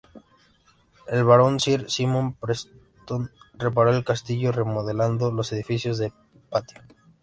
[1.07, 6.11] El barón, "sir" Simon Preston, reparo el castillo, remodelando los edificios del
[6.49, 6.81] patio.